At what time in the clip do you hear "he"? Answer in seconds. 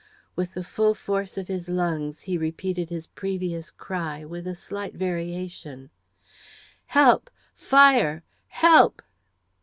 2.21-2.35